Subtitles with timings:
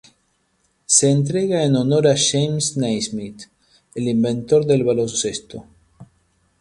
[0.87, 3.43] Se entrega en honor a James Naismith,
[3.93, 5.67] el inventor del baloncesto.